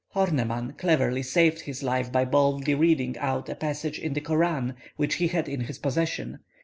[0.15, 5.17] Horneman cleverly saved his life by boldly reading out a passage in the Koran which
[5.21, 6.39] he had in his possession.